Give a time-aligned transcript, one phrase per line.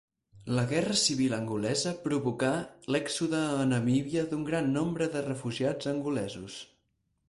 [0.59, 2.51] La guerra civil angolesa provocà
[2.95, 6.63] l'èxode a Namíbia d'un gran nombre de refugiats angolesos.